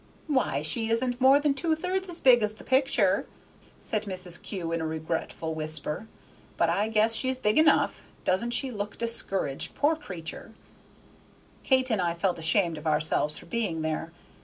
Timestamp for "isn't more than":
0.89-1.53